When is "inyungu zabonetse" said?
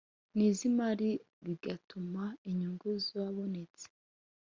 2.49-3.85